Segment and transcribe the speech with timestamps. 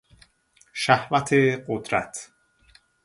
[0.73, 1.33] شهوت
[1.67, 2.31] قدرت